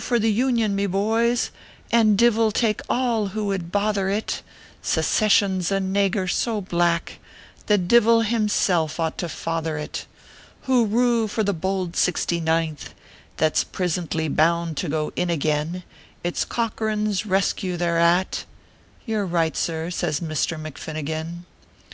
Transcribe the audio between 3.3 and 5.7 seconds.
who would bother it, Secession s